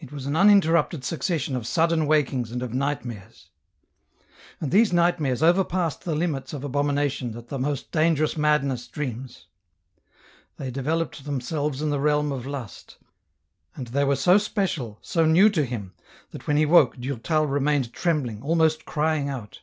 [0.00, 3.50] It was an uninterrupted succession of sudden wakings and of nightmares.
[4.62, 9.48] And these nightmares overpassed the limits of abomina tion that the most dangerous madness dreams.
[10.56, 12.96] They developed themselves in the realm of lust;
[13.76, 15.92] and they were so special, so new to him,
[16.30, 19.60] that when he woke Durtal remained trembling, almost crying out.